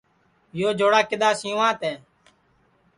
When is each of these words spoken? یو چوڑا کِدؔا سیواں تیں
یو 0.59 0.69
چوڑا 0.79 1.01
کِدؔا 1.09 1.29
سیواں 1.41 1.73
تیں 1.79 1.97